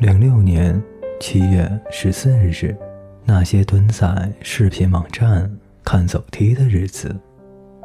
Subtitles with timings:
[0.00, 0.82] 零六年
[1.20, 2.74] 七月十四日，
[3.22, 7.14] 那些蹲在视频网站看走梯的日子，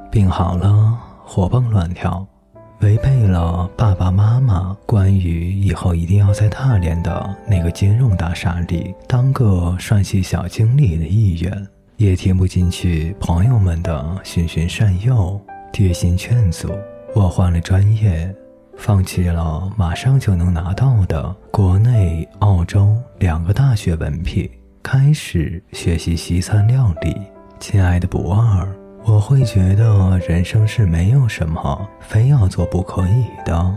[0.09, 2.25] 病好了，活蹦乱跳，
[2.79, 15.37] 违背了爸爸妈妈关于以后一定要在大连的那个金融大厦里当个帅气小经理的意愿，也听不进去朋友们的循循善诱、
[15.73, 16.71] 贴心劝阻，
[17.13, 18.33] 我换了专业。
[18.77, 24.49] 放弃了马上就能拿到的国内、澳洲两个大学文凭，
[24.83, 27.15] 开始学习西餐料理。
[27.59, 28.67] 亲爱的不二，
[29.03, 33.75] 我会觉得人生是没有什么非要做不可以的，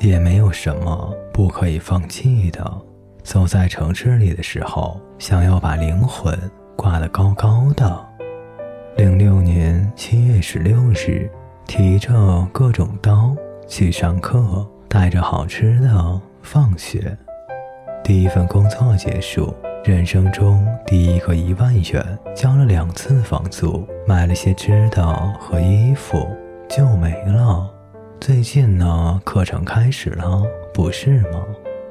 [0.00, 2.64] 也没有什么不可以放弃的。
[3.22, 6.36] 走在城市里的时候，想要把灵魂
[6.74, 8.04] 挂得高高的。
[8.96, 11.30] 零六年七月十六日，
[11.66, 13.36] 提着各种刀。
[13.68, 17.16] 去上课，带着好吃的放学。
[18.02, 25.06] 第一份工作结束，人生中第一个一万元，交了两次房租，买了些吃的
[25.38, 26.26] 和衣服，
[26.66, 27.70] 就没了。
[28.18, 31.44] 最近呢，课程开始了，不是吗？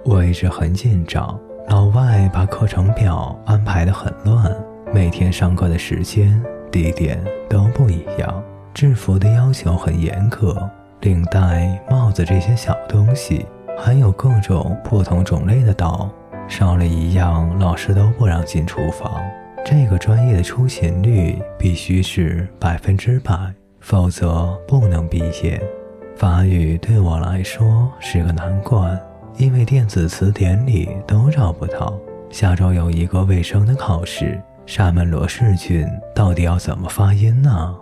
[0.03, 4.51] 我一直很紧张，老外把课程表安排得很乱，
[4.91, 10.67] 每天上课的时间、地点都不一样，制服的要求很严格。
[11.01, 13.45] 领带、帽子这些小东西，
[13.77, 16.09] 还有各种不同种类的刀，
[16.47, 19.23] 少了一样，老师都不让进厨房。
[19.63, 23.33] 这个专业的出勤率必须是百分之百，
[23.79, 25.61] 否则不能毕业。
[26.15, 28.99] 法语对我来说是个难关，
[29.37, 31.93] 因为电子词典里都找不到。
[32.29, 37.75] 下周有一个卫生的考试，沙门罗氏菌到底要怎么发音呢？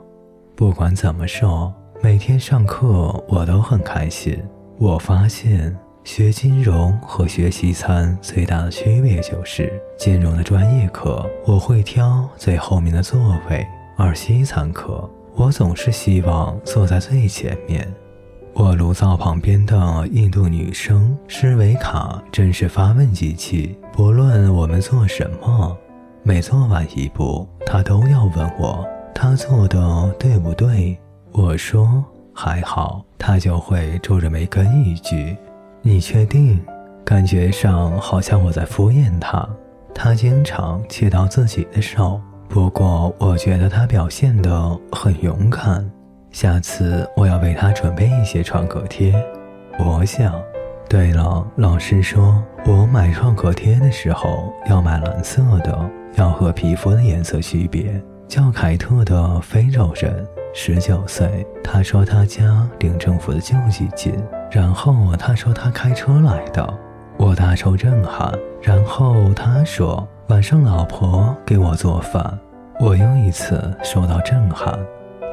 [0.55, 1.73] 不管怎么说。
[2.01, 4.37] 每天上课我都很开心。
[4.77, 13.19] 我发现学金融和学西餐最大的区别就是，金融的专业课我会挑最后面的座
[13.49, 13.65] 位，
[13.97, 17.91] 而西餐课我总是希望坐在最前面。
[18.53, 25.75] 我炉灶旁边的印度女生施维卡真是发问机器，不论我们做什么，
[26.23, 30.97] 每做完一步，她都要问我，她做的对不对。
[31.37, 32.01] 我说
[32.33, 35.35] 还好，他就会皱着眉跟一句
[35.83, 36.57] ：“你确定？”
[37.03, 39.45] 感觉上好像我在敷衍他。
[39.93, 45.85] 他经常切到自己的手，不过我觉得他表现得很勇敢。
[46.31, 49.13] 下次我要为他准备一些创可贴。
[49.77, 50.41] 我想，
[50.87, 58.01] 对了，老师说我买创可贴的时候要买蓝色的，要和皮肤的颜色区别。
[58.25, 60.25] 叫凯特的非洲人。
[60.57, 64.15] 十九岁，他说他家领政府的救济金，
[64.49, 66.73] 然后他说他开车来的，
[67.17, 68.33] 我大受震撼。
[68.61, 72.39] 然后他说晚上老婆给我做饭，
[72.79, 74.79] 我又一次受到震撼。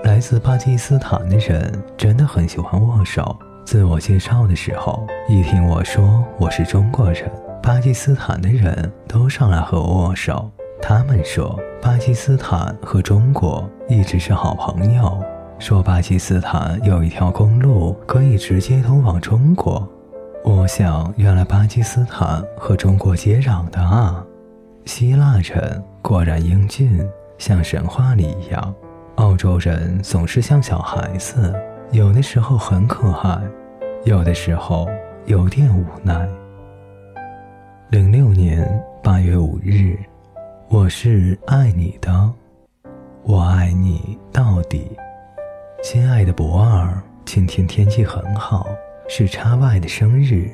[0.02, 3.38] 来自巴基斯坦的人真的很喜欢握手。
[3.64, 7.30] 自我介绍的时候，一听我说我是中国人，
[7.62, 10.50] 巴基斯坦的人都上来和我握手。
[10.82, 15.22] 他们说，巴基斯坦和中国一直是好朋友。
[15.60, 19.88] 说巴基斯坦有一条公路可以直接通往中国。
[20.44, 24.26] 我想，原来巴基斯坦和中国接壤的啊。
[24.84, 28.74] 希腊人果然英俊，像神话里一样。
[29.14, 31.54] 澳洲人总是像小孩子，
[31.92, 33.40] 有的时候很可爱，
[34.04, 34.88] 有的时候
[35.26, 36.28] 有点无奈。
[37.90, 38.68] 零六年
[39.00, 39.96] 八月五日。
[40.72, 42.32] 我是爱你的，
[43.24, 44.90] 我爱你到底，
[45.82, 48.66] 亲爱的博二，今天天气很好，
[49.06, 50.50] 是叉 Y 的生日。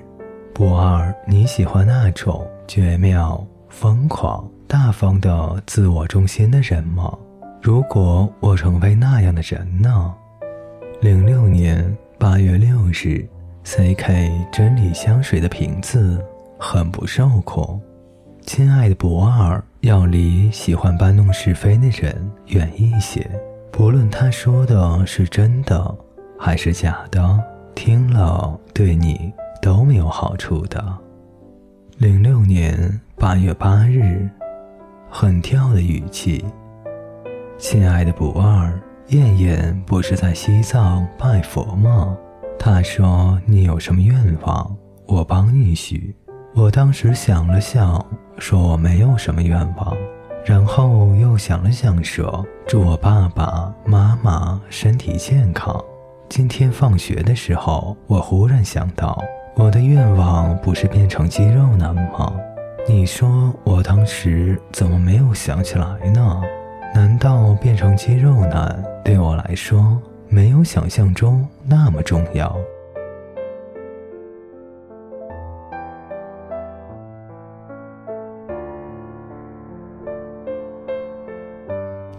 [0.52, 7.16] 博二，你喜欢那种绝妙、疯狂、大方的自我中心的人吗？
[7.62, 10.12] 如果我成为那样的人呢？
[11.00, 13.25] 零六年八月六日
[13.62, 16.20] ，CK 真理香水的瓶子
[16.58, 17.81] 很不受控。
[18.44, 19.62] 亲爱的博二。
[19.80, 23.25] 要离喜欢搬弄是非的人远一些，
[23.70, 25.96] 不论他说的是真的
[26.36, 27.38] 还是假的，
[27.76, 29.32] 听了对你
[29.62, 30.84] 都没有好处的。
[31.98, 34.28] 零六年八月八日，
[35.08, 36.44] 很跳的语气，
[37.56, 38.72] 亲爱的不二，
[39.08, 42.16] 燕燕不是在西藏拜佛吗？
[42.58, 44.76] 他说你有什么愿望，
[45.06, 46.14] 我帮你许。
[46.54, 48.04] 我当时想了想。
[48.38, 49.96] 说我没有什么愿望，
[50.44, 55.82] 然后又想了想，说祝我爸爸妈妈身体健康。
[56.29, 59.20] 今天放学的时候，我忽然想到，
[59.56, 62.32] 我的愿望不是变成肌肉男吗？
[62.87, 66.41] 你说我当时怎么没有想起来呢？
[66.94, 72.56] 难道变成肌肉男对我来说没有想象中那么重要？